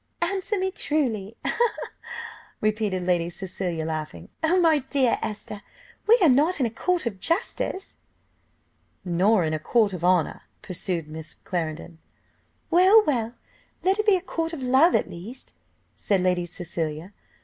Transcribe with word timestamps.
"Answer 0.23 0.57
me 0.57 0.71
truly!" 0.71 1.37
repeated 2.59 3.03
Lady 3.03 3.29
Cecilia, 3.29 3.85
laughing. 3.85 4.29
"Oh, 4.41 4.59
my 4.59 4.79
dear 4.79 5.19
Esther, 5.21 5.61
we 6.07 6.17
are 6.23 6.27
not 6.27 6.59
in 6.59 6.65
a 6.65 6.71
court 6.71 7.05
of 7.05 7.19
justice." 7.19 7.97
"Nor 9.05 9.43
in 9.43 9.53
a 9.53 9.59
court 9.59 9.93
of 9.93 10.03
honour," 10.03 10.41
pursued 10.63 11.07
Miss 11.07 11.35
Clarendon. 11.35 11.99
"Well, 12.71 13.03
well! 13.05 13.35
let 13.83 13.99
it 13.99 14.07
be 14.07 14.15
a 14.15 14.21
court 14.21 14.53
of 14.53 14.63
love 14.63 14.95
at 14.95 15.07
least," 15.07 15.53
said 15.93 16.21
Lady 16.21 16.47
Cecilia. 16.47 17.13